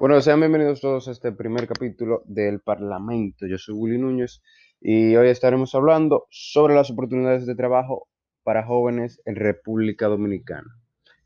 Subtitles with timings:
[0.00, 3.46] Bueno, sean bienvenidos todos a este primer capítulo del Parlamento.
[3.46, 4.42] Yo soy Willy Núñez
[4.80, 8.08] y hoy estaremos hablando sobre las oportunidades de trabajo
[8.42, 10.66] para jóvenes en República Dominicana.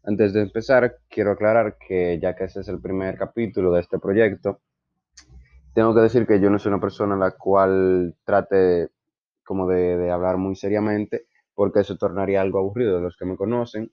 [0.04, 3.98] Antes de empezar, quiero aclarar que ya que este es el primer capítulo de este
[3.98, 4.60] proyecto,
[5.72, 8.90] tengo que decir que yo no soy una persona a la cual trate
[9.44, 13.90] como de, de hablar muy seriamente, porque eso tornaría algo aburrido los que me conocen.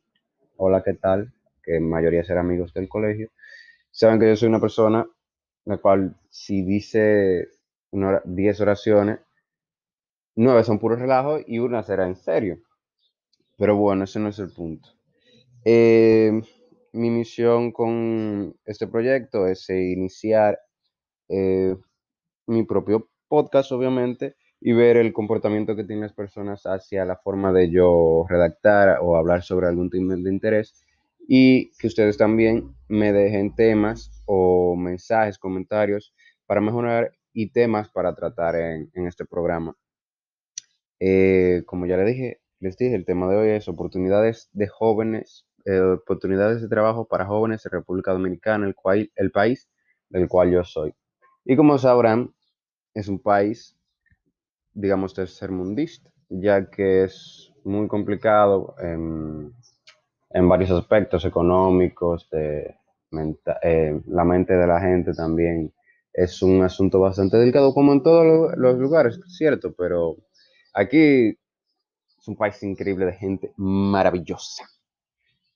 [0.57, 1.33] Hola, ¿qué tal?
[1.63, 3.29] Que en mayoría ser amigos del colegio
[3.95, 5.07] saben que yo soy una persona
[5.63, 7.47] la cual si dice
[7.91, 9.19] 10 oraciones,
[10.35, 12.59] 9 son puros relajos y una será en serio.
[13.57, 14.89] Pero bueno, ese no es el punto.
[15.63, 16.41] Eh,
[16.91, 20.59] mi misión con este proyecto es iniciar
[21.29, 21.75] eh,
[22.47, 27.53] mi propio podcast, obviamente, y ver el comportamiento que tienen las personas hacia la forma
[27.53, 30.84] de yo redactar o hablar sobre algún tema de interés
[31.27, 36.13] y que ustedes también me dejen temas o mensajes, comentarios
[36.45, 39.75] para mejorar y temas para tratar en, este programa.
[40.99, 45.45] Eh, como ya les dije, les dije, el tema de hoy es oportunidades de jóvenes,
[45.65, 49.67] eh, oportunidades de trabajo para jóvenes en República Dominicana, el, cual, el país
[50.09, 50.93] del cual yo soy.
[51.43, 52.33] Y como sabrán,
[52.93, 53.77] es un país,
[54.73, 58.75] digamos, tercermundista, ya que es muy complicado
[60.29, 62.75] en varios aspectos económicos, de
[63.63, 65.73] eh, la mente de la gente también
[66.11, 70.17] es un asunto bastante delicado, como en todos los lugares, cierto, pero
[70.73, 74.65] aquí es un país increíble de gente maravillosa.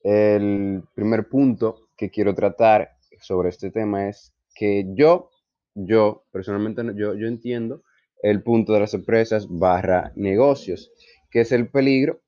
[0.02, 5.30] El primer punto que quiero tratar sobre este tema es que yo,
[5.74, 7.82] yo personalmente, yo, yo entiendo
[8.22, 10.92] el punto de las empresas barra negocios,
[11.30, 12.20] que es el peligro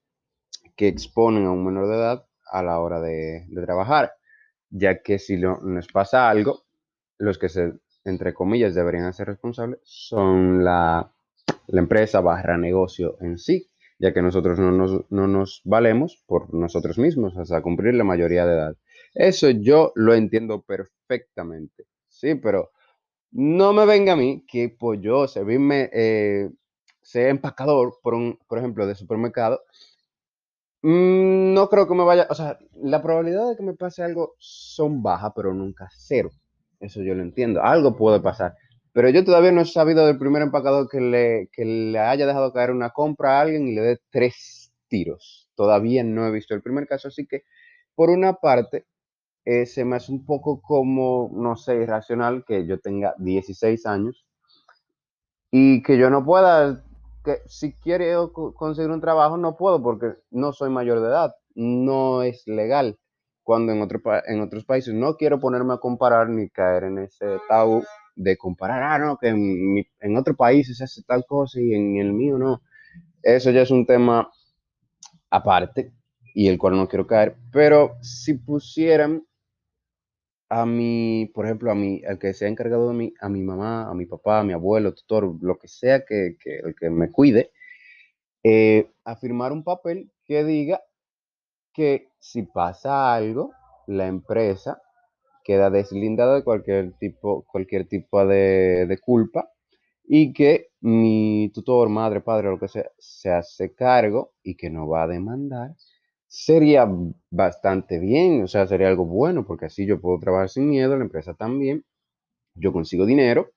[0.76, 4.12] que exponen a un menor de edad a la hora de, trabajar,
[4.70, 6.62] ya que si no, nos pasa algo,
[7.18, 7.72] los que se,
[8.04, 11.10] entre comillas, deberían ser responsables son la,
[11.68, 13.68] empresa barra negocio en sí,
[13.98, 18.44] ya que nosotros no nos, no nos valemos por nosotros mismos hasta cumplir la mayoría
[18.44, 18.76] de edad.
[19.14, 22.70] Eso yo lo entiendo perfectamente, sí, pero
[23.30, 26.50] no me venga a mí que pues yo servirme, eh,
[27.00, 29.62] ser empacador, por, un, por ejemplo, de supermercado,
[30.82, 35.02] no creo que me vaya, o sea, la probabilidad de que me pase algo son
[35.02, 36.30] bajas, pero nunca cero.
[36.80, 37.62] Eso yo lo entiendo.
[37.62, 38.54] Algo puede pasar.
[38.92, 42.52] Pero yo todavía no he sabido del primer empacador que le, que le haya dejado
[42.52, 45.48] caer una compra a alguien y le dé tres tiros.
[45.54, 47.44] Todavía no he visto el primer caso, así que
[47.94, 48.86] por una parte
[49.44, 54.26] eh, se me hace un poco como, no sé, irracional que yo tenga 16 años
[55.50, 56.84] y que yo no pueda
[57.24, 62.22] que si quiero conseguir un trabajo no puedo porque no soy mayor de edad, no
[62.22, 62.98] es legal.
[63.42, 67.38] Cuando en, otro, en otros países no quiero ponerme a comparar ni caer en ese
[67.48, 67.82] tabú
[68.14, 71.96] de comparar, ah, no, que en, en otro país se hace tal cosa y en
[71.96, 72.62] el mío no.
[73.22, 74.30] Eso ya es un tema
[75.30, 75.92] aparte
[76.34, 79.24] y el cual no quiero caer, pero si pusieran
[80.52, 83.88] a mi, por ejemplo, a mi, al que sea encargado de mí, a mi mamá,
[83.90, 87.52] a mi papá, a mi abuelo, tutor, lo que sea que, que, que me cuide,
[88.44, 90.80] eh, a firmar un papel que diga
[91.74, 93.52] que si pasa algo,
[93.86, 94.80] la empresa
[95.44, 99.50] queda deslindada de cualquier tipo, cualquier tipo de, de culpa
[100.04, 104.88] y que mi tutor, madre, padre, lo que sea, se hace cargo y que no
[104.88, 105.72] va a demandar
[106.32, 106.88] sería
[107.30, 111.04] bastante bien, o sea, sería algo bueno, porque así yo puedo trabajar sin miedo, la
[111.04, 111.84] empresa también,
[112.54, 113.50] yo consigo dinero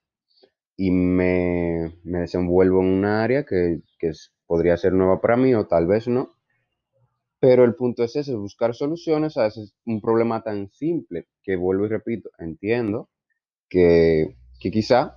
[0.75, 3.80] y me, desenvuelvo en un área que,
[4.46, 6.36] podría ser nueva para mí o tal vez no.
[7.40, 11.86] Pero el punto es ese, buscar soluciones a ese, un problema tan simple que vuelvo
[11.86, 13.09] y repito, entiendo
[13.69, 15.16] que, quizá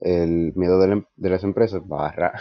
[0.00, 2.34] el miedo de, de las empresas barra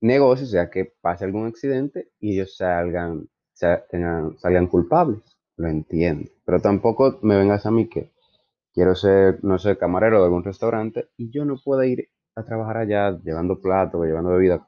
[0.00, 5.20] negocio, sea, que pase algún accidente y ellos salgan, salgan culpables.
[5.56, 6.30] Lo entiendo.
[6.44, 8.12] Pero tampoco me vengas a mí que
[8.72, 12.78] quiero ser, no sé, camarero de algún restaurante y yo no puedo ir a trabajar
[12.78, 14.66] allá llevando platos, llevando bebida,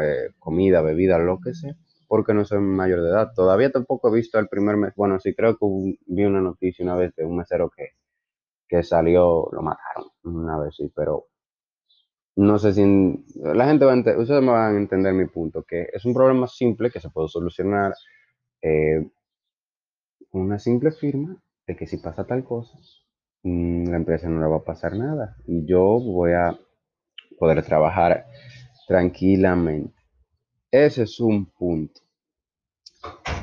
[0.00, 1.74] eh, comida, bebida, lo que sea,
[2.08, 3.30] porque no soy mayor de edad.
[3.34, 4.92] Todavía tampoco he visto el primer mes.
[4.96, 5.66] Bueno, sí creo que
[6.06, 7.90] vi una noticia una vez de un mesero que,
[8.68, 11.26] que salió, lo mataron una vez, sí, pero
[12.36, 12.82] no sé si
[13.36, 16.14] la gente va a entender, ustedes me van a entender mi punto, que es un
[16.14, 17.92] problema simple que se puede solucionar
[18.62, 19.06] eh,
[20.32, 21.36] una simple firma
[21.66, 22.78] de que si pasa tal cosa,
[23.42, 26.58] mm, la empresa no le va a pasar nada y yo voy a
[27.38, 28.26] poder trabajar
[28.86, 29.94] tranquilamente.
[30.70, 32.00] Ese es un punto.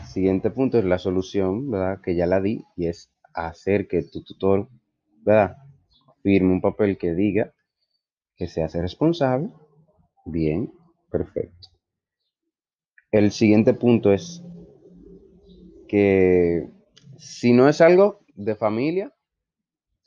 [0.07, 2.01] Siguiente punto es la solución, ¿verdad?
[2.01, 4.67] Que ya la di y es hacer que tu tutor
[5.23, 5.57] ¿verdad?
[6.23, 7.53] Firme un papel que diga
[8.39, 9.49] que se hace responsable.
[10.25, 10.71] Bien,
[11.11, 11.67] perfecto.
[13.11, 14.41] El siguiente punto es
[15.89, 16.69] que
[17.17, 19.13] si no es algo de familia,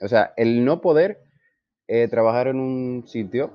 [0.01, 1.21] o sea, el no poder
[1.89, 3.53] eh, trabajar en un sitio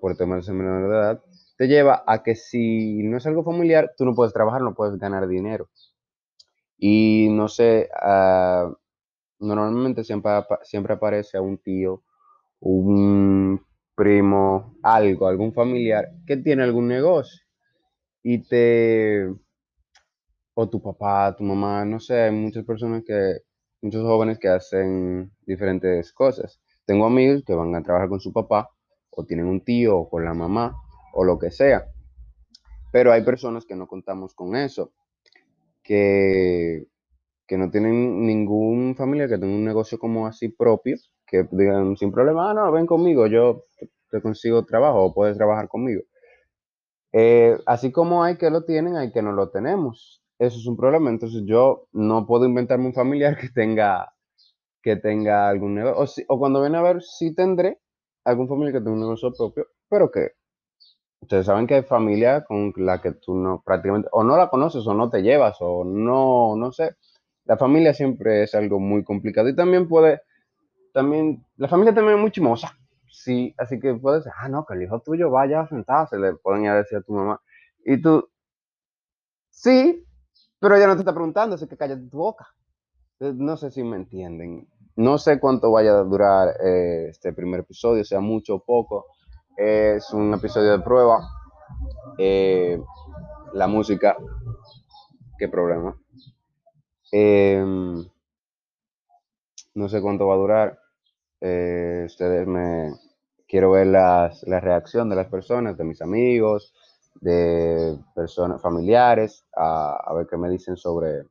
[0.00, 1.24] por temas de menor de edad,
[1.56, 4.98] te lleva a que si no es algo familiar, tú no puedes trabajar, no puedes
[4.98, 5.68] ganar dinero.
[6.78, 8.72] Y no sé, ah,
[9.38, 10.32] normalmente siempre,
[10.62, 12.02] siempre aparece un tío,
[12.60, 13.60] un
[14.00, 17.42] primo, algo, algún familiar que tiene algún negocio
[18.22, 19.26] y te,
[20.54, 23.40] o tu papá, tu mamá, no sé, hay muchas personas que,
[23.82, 26.62] muchos jóvenes que hacen diferentes cosas.
[26.86, 28.70] Tengo amigos que van a trabajar con su papá
[29.10, 30.74] o tienen un tío o con la mamá
[31.12, 31.84] o lo que sea.
[32.92, 34.94] Pero hay personas que no contamos con eso,
[35.82, 36.86] que,
[37.46, 40.96] que no tienen ningún familia que tenga un negocio como así propio,
[41.30, 43.64] que digan sin problema, ah, no, ven conmigo, yo
[44.10, 46.02] te consigo trabajo o puedes trabajar conmigo.
[47.12, 50.22] Eh, así como hay que lo tienen, hay que no lo tenemos.
[50.38, 51.10] Eso es un problema.
[51.10, 54.12] Entonces yo no puedo inventarme un familiar que tenga,
[54.82, 56.24] que tenga algún negocio.
[56.28, 57.80] O, cuando ven a ver, sí tendré
[58.24, 60.32] algún familiar que tenga un negocio propio, pero que
[61.22, 64.86] ustedes saben que hay familia con la que tú no prácticamente, o no la conoces,
[64.86, 66.96] o no te llevas, o no, no sé.
[67.44, 70.22] La familia siempre es algo muy complicado y también puede,
[70.92, 72.76] también, la familia también es muy chimosa.
[73.10, 76.34] Sí, así que puedes decir, ah, no, que el hijo tuyo vaya a sentarse, le
[76.34, 77.40] pueden ir a decir a tu mamá.
[77.84, 78.28] Y tú,
[79.48, 80.06] sí,
[80.58, 82.46] pero ella no te está preguntando, así que cállate tu boca.
[83.18, 84.68] No sé si me entienden.
[84.96, 89.06] No sé cuánto vaya a durar eh, este primer episodio, sea mucho o poco.
[89.56, 91.20] Es un episodio de prueba.
[92.18, 92.80] Eh,
[93.54, 94.16] la música,
[95.38, 95.96] qué problema.
[97.12, 98.04] Em,
[99.74, 100.79] no sé cuánto va a durar.
[101.40, 102.92] Eh, ustedes me
[103.48, 106.74] quiero ver las, la reacción de las personas, de mis amigos,
[107.20, 111.24] de personas familiares, a, ver qué me dicen sobre,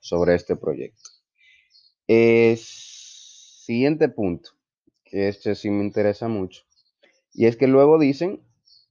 [0.00, 1.10] sobre este proyecto.
[2.56, 4.50] siguiente punto,
[5.04, 6.62] que este sí me interesa mucho,
[7.34, 8.42] y es que luego dicen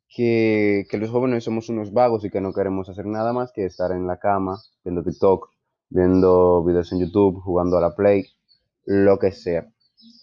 [0.07, 3.65] que, que, los jóvenes somos unos vagos y que no queremos hacer nada más que
[3.65, 5.49] estar en la cama, viendo TikTok,
[5.89, 8.25] viendo videos en YouTube, jugando a la Play,
[8.85, 9.67] lo que sea.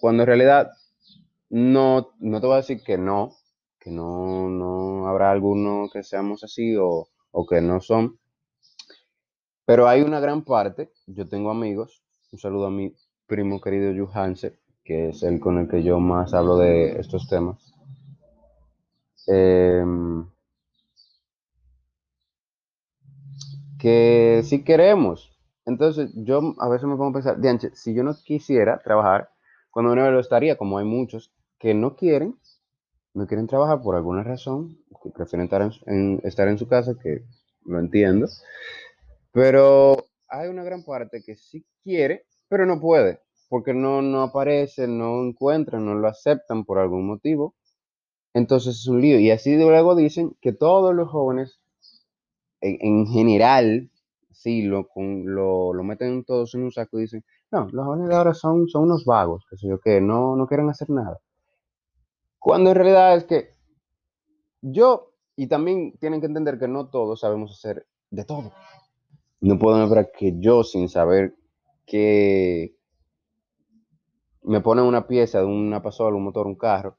[0.01, 0.73] Cuando en realidad
[1.51, 3.37] no, no te voy a decir que no,
[3.79, 8.19] que no, no habrá alguno que seamos así o, o que no son.
[9.65, 12.03] Pero hay una gran parte, yo tengo amigos,
[12.33, 12.95] un saludo a mi
[13.27, 17.73] primo querido Johanse, que es el con el que yo más hablo de estos temas.
[19.27, 20.27] Em,
[23.79, 25.31] que si queremos.
[25.65, 29.31] Entonces, yo a veces me pongo a pensar, Dianche, si yo no quisiera trabajar,
[29.73, 32.39] cuando uno lo estaría, como hay muchos que no quieren,
[33.15, 37.25] no quieren trabajar por alguna razón, que prefieren estar en, estar en su casa, que
[37.65, 38.29] lo entiendo,
[39.33, 44.87] pero hay una gran parte que sí quiere, pero no puede, porque no, no aparece,
[44.87, 47.55] no encuentran, no lo aceptan por algún motivo.
[48.35, 49.19] Entonces es un lío.
[49.19, 51.61] Y así luego dicen que todos los jóvenes,
[52.61, 53.91] en, general,
[54.43, 58.15] sí, lo, lo, lo, meten todos en un saco y dicen, no, los jóvenes de
[58.17, 61.19] ahora son, son unos vagos, que sé yo, que no, no quieren hacer nada.
[62.38, 63.50] Cuando en realidad es que
[64.61, 68.52] yo, y también tienen que entender que no todos sabemos hacer de todo.
[69.40, 71.37] No puedo esperar que yo, sin saber
[71.87, 72.76] que
[74.43, 76.99] me ponen una pieza de una pasola, un motor, un carro,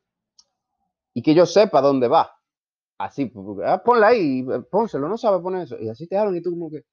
[1.14, 2.32] y que yo sepa dónde va.
[2.98, 3.32] Así,
[3.66, 5.78] ah, ponla ahí, pónselo, no sabe poner eso.
[5.80, 6.84] Y así te hablan y tú como que,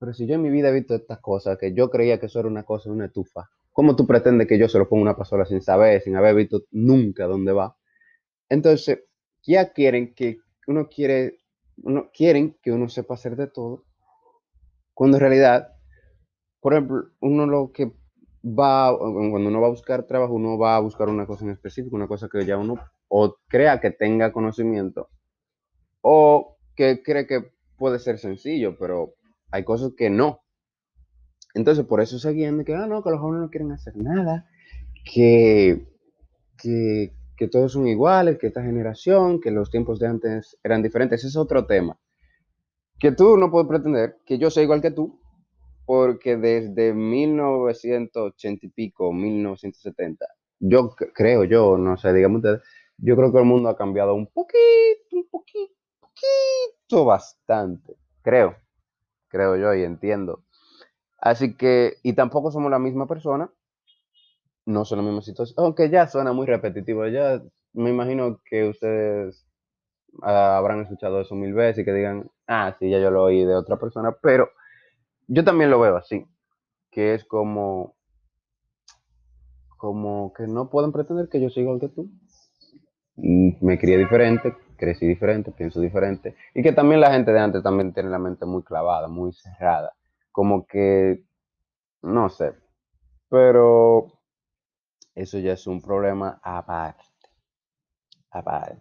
[0.00, 2.40] pero si yo en mi vida he visto estas cosas, que yo creía que eso
[2.40, 5.44] era una cosa, una estufa, ¿Cómo tú pretendes que yo se lo ponga una pasola
[5.44, 7.76] sin saber, sin haber visto nunca dónde va?
[8.48, 9.04] Entonces,
[9.42, 11.38] ya quieren que uno quiere,
[11.82, 13.84] uno quieren que uno sepa hacer de todo,
[14.92, 15.68] cuando en realidad,
[16.60, 17.92] por ejemplo, uno lo que
[18.44, 21.94] va, cuando uno va a buscar trabajo, uno va a buscar una cosa en específico,
[21.94, 22.74] una cosa que ya uno
[23.08, 25.08] o crea que tenga conocimiento,
[26.00, 29.14] o que cree que puede ser sencillo, pero
[29.50, 30.40] hay cosas que no.
[31.54, 34.48] Entonces, por eso seguían de que, ah, no, que los jóvenes no quieren hacer nada,
[35.04, 35.86] que,
[36.56, 41.20] que, que todos son iguales, que esta generación, que los tiempos de antes eran diferentes.
[41.20, 41.98] Ese es otro tema.
[42.98, 45.18] Que tú no puedes pretender que yo sea igual que tú,
[45.86, 50.26] porque desde 1980 y pico, 1970,
[50.60, 52.60] yo creo, yo, no sé, digamos ustedes,
[52.98, 54.60] yo creo que el mundo ha cambiado un poquito,
[55.12, 57.96] un poquito, poquito, bastante.
[58.22, 58.54] Creo,
[59.30, 60.44] creo yo y entiendo
[61.22, 63.50] Así que, y tampoco somos la misma persona
[64.66, 69.46] no son las mismas situaciones, aunque ya suena muy repetitivo, ya me imagino que ustedes
[70.22, 73.44] ah, habrán escuchado eso mil veces y que digan, ah, sí, ya yo lo oí
[73.44, 74.50] de otra persona, pero
[75.28, 76.24] yo también lo veo así,
[76.90, 77.96] que es como,
[79.76, 82.10] como que no pueden pretender que yo sea igual que tú.
[83.16, 87.62] Y me crié diferente, crecí diferente, pienso diferente, y que también la gente de antes
[87.62, 89.94] también tiene la mente muy clavada, muy cerrada,
[90.32, 91.24] como que,
[92.02, 92.54] no sé,
[93.30, 94.12] pero
[95.14, 97.04] eso ya es un problema aparte,
[98.30, 98.78] aparte.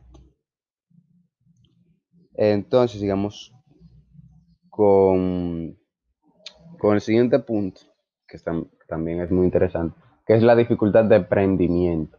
[2.35, 3.53] Entonces, sigamos
[4.69, 5.77] con,
[6.79, 7.81] con el siguiente punto,
[8.27, 12.17] que tam- también es muy interesante, que es la dificultad de emprendimiento.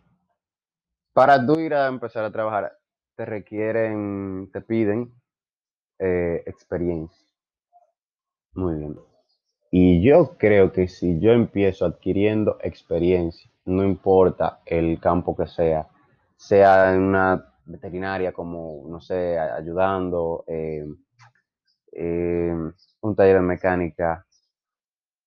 [1.12, 2.72] Para tú ir a empezar a trabajar,
[3.20, 5.12] te requieren, te piden
[5.98, 7.28] eh, experiencia.
[8.54, 8.98] Muy bien.
[9.70, 15.86] Y yo creo que si yo empiezo adquiriendo experiencia, no importa el campo que sea,
[16.38, 20.86] sea en una veterinaria como, no sé, ayudando, eh,
[21.92, 22.54] eh,
[23.02, 24.24] un taller de mecánica,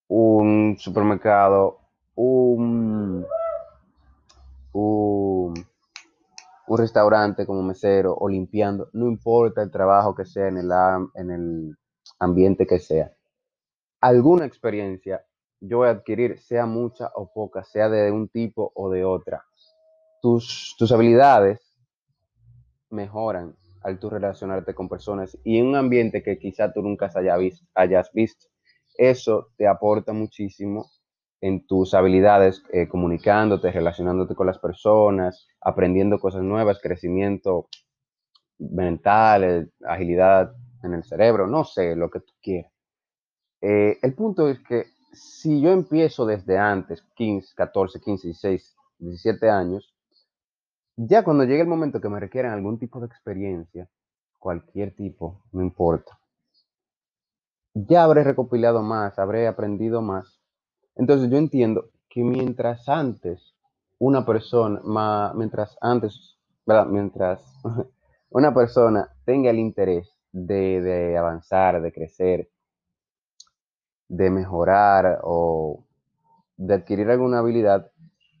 [0.08, 1.78] un supermercado,
[2.16, 3.24] un,
[4.72, 5.73] un,
[6.68, 10.70] un restaurante como mesero o limpiando, no importa el trabajo que sea en el,
[11.14, 11.76] en el
[12.18, 13.12] ambiente que sea
[14.04, 15.24] alguna experiencia
[15.60, 19.42] yo voy a adquirir, sea mucha o poca, sea de un tipo o de otra.
[20.20, 21.58] Tus, tus habilidades
[22.90, 27.10] mejoran al tú relacionarte con personas y en un ambiente que quizá tú nunca
[27.74, 28.46] hayas visto.
[28.98, 30.90] Eso te aporta muchísimo
[31.44, 37.68] en tus habilidades, eh, comunicándote, relacionándote con las personas, aprendiendo cosas nuevas, crecimiento
[38.58, 42.72] mental, eh, agilidad en el cerebro, no sé, lo que tú quieras.
[43.60, 49.50] Eh, el punto es que si yo empiezo desde antes, 15, 14, 15, 16, 17
[49.50, 49.94] años,
[50.96, 53.86] ya cuando llegue el momento que me requieran algún tipo de experiencia,
[54.38, 56.18] cualquier tipo, no importa,
[57.74, 60.33] ya habré recopilado más, habré aprendido más.
[60.96, 63.54] Entonces yo entiendo que mientras antes
[63.98, 66.36] una persona, ma- mientras antes,
[66.66, 66.86] ¿verdad?
[66.86, 67.42] Mientras
[68.30, 72.48] una persona tenga el interés de, avanzar, de crecer,
[74.08, 75.84] de mejorar o
[76.56, 77.90] de adquirir alguna habilidad,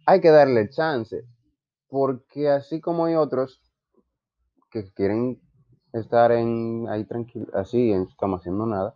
[0.06, 1.24] hay que darle chance,
[1.88, 3.60] porque así como hay otros
[4.70, 5.40] que quieren
[5.92, 8.94] estar en ahí tranquilo, así en su cama haciendo nada,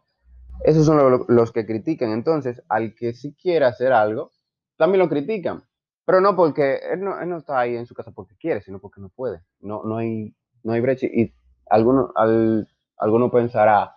[0.65, 2.11] esos son lo- los que critican.
[2.11, 4.33] Entonces, al que sí quiere hacer algo,
[4.77, 5.65] también lo critican,
[6.05, 8.79] pero no porque él no, él no está ahí en su casa porque quiere, sino
[8.81, 9.43] porque no puede.
[9.61, 11.07] No, no hay, no hay brecha.
[11.07, 11.33] Y
[11.71, 13.95] alguno, al, alguno pensará,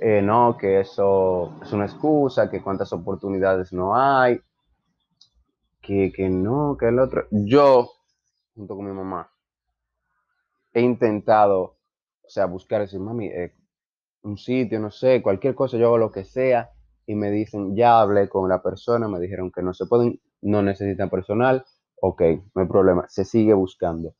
[0.00, 4.40] eh, no, que eso es una excusa, que cuántas oportunidades no hay,
[5.82, 7.26] que, que no, que el otro.
[7.30, 7.90] Yo,
[8.54, 9.30] junto con mi mamá,
[10.74, 11.76] he intentado,
[12.22, 13.54] o sea, buscar, decir, mami, eh,
[14.22, 16.70] un sitio, no sé, cualquier cosa, yo hago lo que sea,
[17.06, 20.62] y me dicen, ya hablé con la persona, me dijeron que no se pueden, no
[20.62, 21.64] necesitan personal,
[22.00, 22.22] ok,
[22.54, 24.14] no hay problema, se sigue buscando.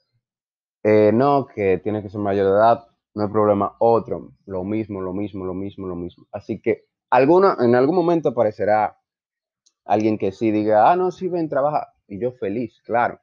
[0.82, 5.00] Eh, no, que tiene que ser mayor de edad, no hay problema, otro, lo mismo,
[5.00, 6.26] lo mismo, lo mismo, lo mismo.
[6.32, 8.98] Así que alguna, en algún momento aparecerá
[9.84, 13.20] alguien que sí diga, ah, no, sí, ven, trabaja, y yo feliz, claro.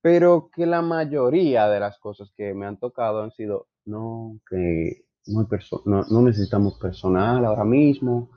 [0.00, 5.04] Pero que la mayoría de las cosas que me han tocado han sido, no, que
[5.26, 5.48] no,
[5.84, 8.30] no, no necesitamos personal ahora mismo,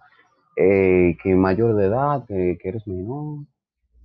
[0.55, 3.45] eh, que mayor de edad, que, eres menor.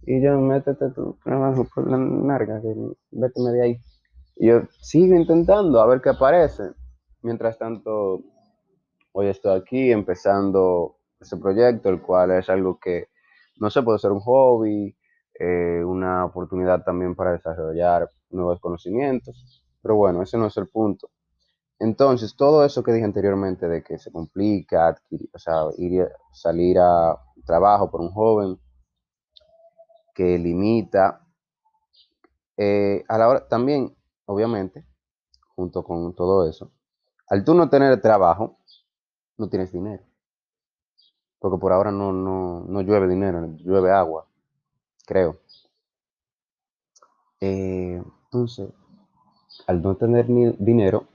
[0.03, 2.75] Y yo, métete tú, trabajo por la narga, que
[3.11, 3.81] véteme de ahí.
[4.37, 6.65] Y yo sigo intentando a ver qué aparece.
[7.23, 8.23] Mientras tanto,
[9.13, 13.09] hoy estoy aquí empezando este proyecto, el cual es algo que,
[13.61, 14.97] no sé, puede ser un hobby,
[15.39, 19.65] eh, una oportunidad también para desarrollar nuevos conocimientos.
[19.81, 21.11] Pero bueno, ese no es el punto.
[21.83, 25.65] Entonces, todo eso que dije anteriormente de que se complica, adquirir, o sea,
[26.33, 28.57] salir a trabajo por un joven
[30.15, 31.27] que limita,
[32.57, 33.97] eh, a la hora, también,
[34.27, 34.87] obviamente,
[35.57, 36.71] junto con todo eso,
[37.27, 38.59] al tú no tener trabajo,
[39.37, 40.05] no tienes dinero,
[41.41, 44.29] porque por ahora no, no, no llueve dinero, llueve agua,
[45.05, 45.37] creo.
[47.41, 48.71] Eh, entonces,
[49.67, 51.09] al no tener ni dinero,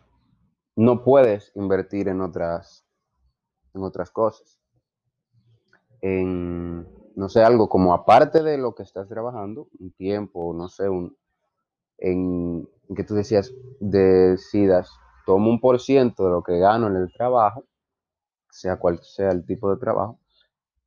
[0.78, 2.86] no puedes invertir en otras,
[3.74, 4.60] en otras cosas.
[6.02, 10.88] En, no sé, algo como aparte de lo que estás trabajando, un tiempo, no sé,
[10.88, 11.18] un,
[11.98, 14.92] en, que tú decías, decidas,
[15.26, 17.66] tomo un por ciento de lo que gano en el trabajo,
[18.52, 20.20] sea cual sea el tipo de trabajo,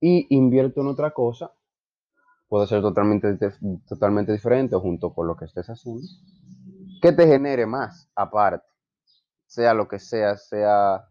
[0.00, 1.52] y invierto en otra cosa
[2.48, 3.36] puede ser totalmente,
[3.88, 6.06] totalmente diferente junto con lo que estés haciendo.
[7.02, 8.69] ¿Qué te genere más aparte?
[9.50, 11.04] Sea lo que sea, sea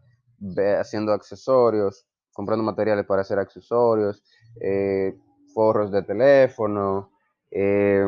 [0.80, 4.24] haciendo accesorios, comprando materiales para hacer accesorios,
[4.62, 5.14] eh,
[5.54, 7.12] forros de teléfono,
[7.52, 8.08] eh,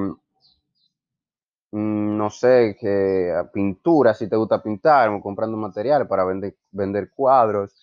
[1.72, 7.76] mm, no sé, que pintura, si te gusta pintar, o comprando materiales para vender, cuadros.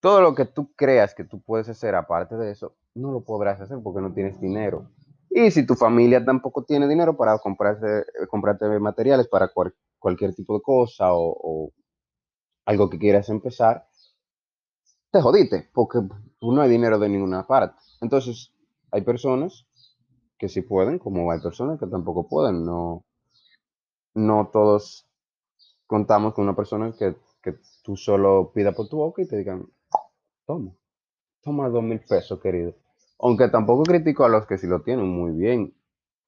[0.00, 3.60] Todo lo que tú creas que tú puedes hacer aparte de eso, no lo podrás
[3.60, 4.90] hacer porque no tienes dinero.
[5.30, 9.46] Y si tu familia tampoco tiene dinero para comprarse, comprarte materiales para
[9.98, 11.72] cualquier tipo de cosa o,
[12.66, 13.88] algo que quieras empezar,
[15.10, 16.00] te jodiste porque
[16.42, 17.80] no hay dinero de ninguna parte.
[18.02, 18.52] Entonces,
[18.90, 19.66] hay personas
[20.38, 22.64] que sí pueden, como hay personas que tampoco pueden.
[22.64, 23.04] No,
[24.14, 25.06] no todos
[25.86, 29.66] contamos con una persona que, que tú solo pida por tu boca y te digan,
[30.46, 30.72] toma,
[31.42, 32.74] toma dos mil pesos, querido.
[33.18, 35.74] Aunque tampoco critico a los que sí lo tienen muy bien,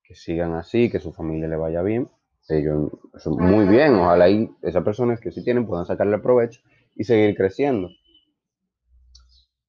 [0.02, 2.10] que sigan así, que su familia le vaya bien.
[2.50, 2.90] Ellos,
[3.26, 6.60] muy bien, ojalá y esas personas que sí tienen puedan sacarle provecho
[6.96, 7.88] y seguir creciendo.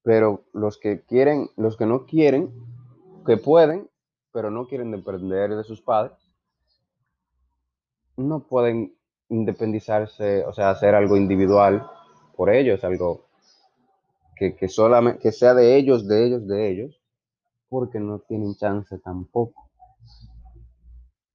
[0.04, 2.52] Pero los que quieren, los que no quieren,
[3.26, 3.88] que pueden,
[4.32, 6.18] pero no quieren depender de sus padres,
[8.18, 8.96] no pueden
[9.30, 11.88] independizarse, o sea, hacer algo individual
[12.36, 13.28] por ellos, algo
[14.36, 17.02] que, que, solamente, que sea de ellos, de ellos, de ellos,
[17.70, 19.71] porque no tienen chance tampoco.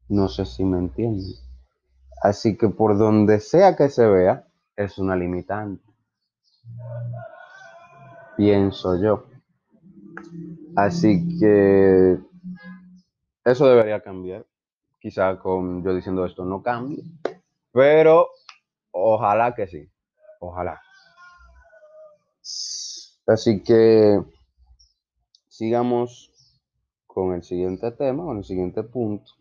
[0.09, 1.35] No sé si me entienden.
[2.23, 4.47] Así que por donde sea que se vea,
[4.77, 5.85] es una limitante.
[8.37, 9.27] Pienso yo.
[10.77, 12.19] Así que
[13.45, 14.45] eso debería cambiar.
[15.01, 17.03] Quizá con yo diciendo esto no cambie.
[17.73, 18.29] Pero
[18.91, 19.89] ojalá que sí.
[20.41, 20.81] Ojalá.
[23.27, 24.21] Así que
[25.49, 26.31] sigamos
[27.07, 29.36] con el siguiente tema, con el siguiente punto.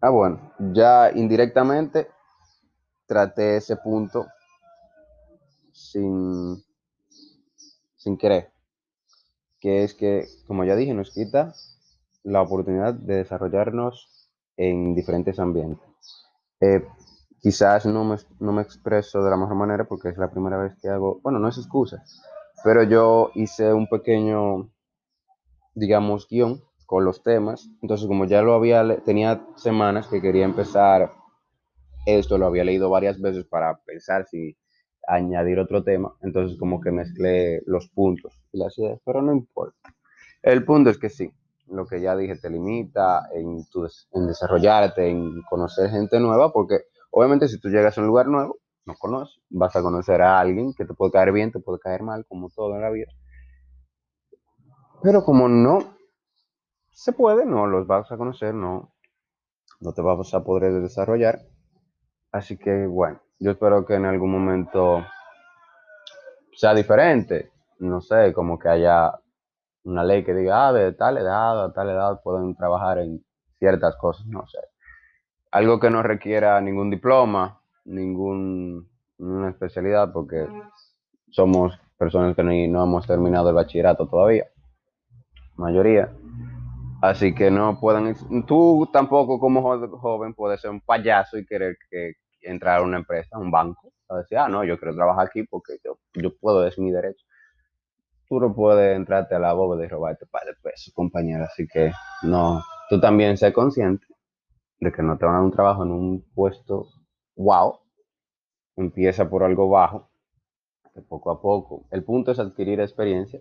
[0.00, 2.08] Ah, bueno, ya indirectamente
[3.06, 4.26] traté ese punto
[5.72, 6.62] sin,
[7.96, 8.50] sin querer,
[9.60, 11.54] que es que, como ya dije, nos quita
[12.22, 15.86] la oportunidad de desarrollarnos en diferentes ambientes.
[16.60, 16.86] Eh,
[17.40, 20.74] quizás no me, no me expreso de la mejor manera porque es la primera vez
[20.80, 22.04] que hago, bueno, no es excusa,
[22.64, 24.70] pero yo hice un pequeño,
[25.74, 27.68] digamos, guion con los temas.
[27.82, 31.12] Entonces, como ya lo había, tenía semanas que quería empezar
[32.06, 34.56] esto, lo había leído varias veces para pensar si
[35.06, 36.14] añadir otro tema.
[36.22, 39.94] Entonces, como que mezclé los puntos y las ideas, pero no importa.
[40.42, 41.30] El punto es que sí,
[41.66, 46.84] lo que ya dije te limita en, tu, en desarrollarte, en conocer gente nueva, porque
[47.10, 50.72] obviamente si tú llegas a un lugar nuevo, no conoces, vas a conocer a alguien
[50.72, 53.12] que te puede caer bien, te puede caer mal, como todo en la vida.
[55.02, 55.97] Pero como no
[56.98, 58.92] se puede, no los vas a conocer, no,
[59.78, 61.38] no te vas a poder desarrollar.
[62.32, 65.06] Así que bueno, yo espero que en algún momento
[66.56, 67.52] sea diferente.
[67.78, 69.12] No sé, como que haya
[69.84, 73.24] una ley que diga, ah, de tal edad a tal edad pueden trabajar en
[73.60, 74.58] ciertas cosas, no sé.
[75.52, 78.82] Algo que no requiera ningún diploma, ninguna
[79.48, 80.48] especialidad, porque
[81.30, 84.48] somos personas que no, hemos terminado el bachillerato todavía,
[85.54, 86.12] mayoría.
[87.00, 92.14] Así que no pueden, tú tampoco como joven puedes ser un payaso y querer que
[92.42, 95.78] entrar a una empresa, un banco, a decir, ah, no, yo quiero trabajar aquí porque
[95.84, 97.24] yo, yo puedo, es mi derecho.
[98.28, 101.44] Tú no puedes entrarte a la bóveda y robarte un par de pesos, compañero.
[101.44, 104.06] Así que no, tú también sé consciente
[104.80, 106.88] de que no te van a dar un trabajo en un puesto
[107.36, 107.78] wow,
[108.76, 110.10] empieza por algo bajo,
[111.08, 111.86] poco a poco.
[111.90, 113.40] El punto es adquirir experiencia.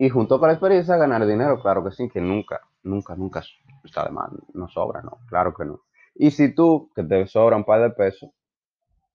[0.00, 3.42] Y junto con la experiencia ganar dinero, claro que sí, que nunca, nunca, nunca
[3.84, 5.82] está de más, no sobra, no, claro que no.
[6.14, 8.30] Y si tú, que te sobra un par de pesos,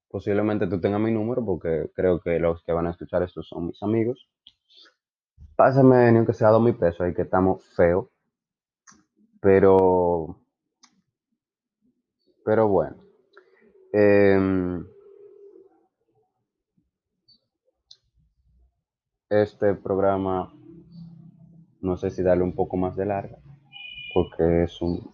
[0.09, 3.65] posiblemente tú tengas mi número, porque creo que los que van a escuchar esto son
[3.65, 4.29] mis amigos.
[5.55, 8.05] Pásame ni aunque sea dos mil pesos, ahí que estamos feos.
[9.41, 10.37] Pero,
[12.43, 12.97] pero bueno.
[13.91, 14.85] Em,
[19.29, 20.53] este programa,
[21.85, 23.37] no sé si darle un poco más de larga,
[24.13, 25.11] porque es un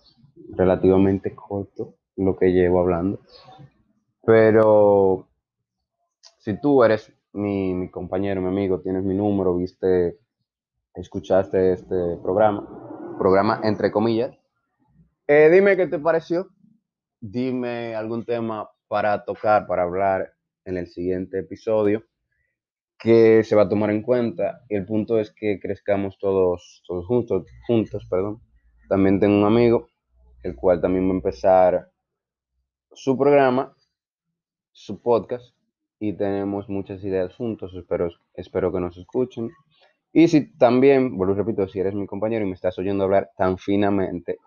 [0.56, 3.20] relativamente corto lo que llevo hablando.
[4.26, 5.28] Pero
[6.40, 10.20] si tú eres mi, compañero, mi amigo, tienes mi número, viste,
[10.94, 14.36] escuchaste este programa, programa entre comillas,
[15.28, 16.48] eh, dime qué te pareció
[17.22, 20.34] dime algún tema para tocar, para hablar
[20.66, 22.04] en el siguiente episodio.
[23.02, 27.06] Que se va a tomar en cuenta y el punto es que crezcamos todos, todos
[27.08, 28.42] juntos, juntos, perdón.
[28.88, 29.88] También tengo un amigo,
[30.44, 31.92] el cual también va a empezar
[32.92, 33.74] su programa,
[34.72, 35.56] su podcast
[36.00, 39.50] y tenemos muchas ideas juntos, espero, espero que nos escuchen.
[40.14, 43.58] Y si también, vuelvo repito, si eres mi compañero y me estás oyendo hablar tan
[43.58, 44.38] finamente,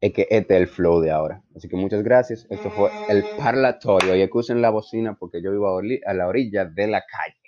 [0.00, 1.42] es que este es el flow de ahora.
[1.54, 2.46] Así que muchas gracias.
[2.50, 4.16] Esto fue el parlatorio.
[4.16, 7.39] Y acusen la bocina porque yo vivo a la orilla de la calle.